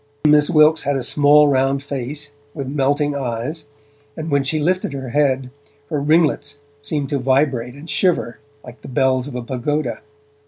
[0.25, 3.65] Miss Wilkes had a small, round face, with melting eyes,
[4.17, 5.51] and when she lifted her head,
[5.91, 10.01] her ringlets seemed to vibrate and shiver like the bells of a pagoda.